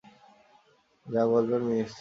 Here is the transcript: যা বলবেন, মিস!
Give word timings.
যা 1.05 1.21
বলবেন, 1.31 1.61
মিস! 1.69 1.89